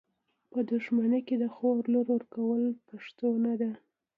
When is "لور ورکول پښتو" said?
1.93-3.27